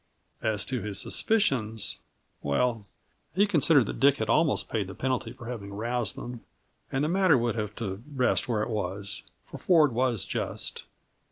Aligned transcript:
As 0.41 0.65
to 0.65 0.81
his 0.81 0.99
suspicions 0.99 1.99
well, 2.41 2.87
he 3.35 3.45
considered 3.45 3.85
that 3.85 3.99
Dick 3.99 4.17
had 4.17 4.29
almost 4.29 4.67
paid 4.67 4.87
the 4.87 4.95
penalty 4.95 5.31
for 5.31 5.45
having 5.45 5.71
roused 5.71 6.15
them, 6.15 6.41
and 6.91 7.03
the 7.03 7.07
matter 7.07 7.37
would 7.37 7.53
have 7.53 7.75
to 7.75 8.01
rest 8.11 8.49
where 8.49 8.63
it 8.63 8.69
was; 8.71 9.21
for 9.45 9.59
Ford 9.59 9.91
was 9.93 10.25
just. 10.25 10.85